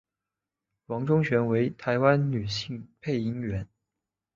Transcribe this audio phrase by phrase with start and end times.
[0.87, 3.69] 王中璇为台湾女性配音员。